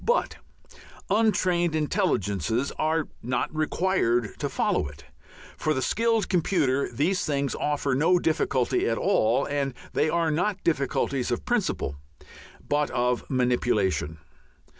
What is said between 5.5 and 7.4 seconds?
For the skilled computer these